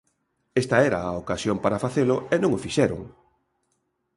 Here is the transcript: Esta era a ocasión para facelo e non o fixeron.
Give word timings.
Esta 0.61 0.77
era 0.89 0.99
a 1.03 1.17
ocasión 1.23 1.57
para 1.63 1.81
facelo 1.85 2.15
e 2.33 2.35
non 2.41 2.51
o 2.57 2.63
fixeron. 2.65 3.01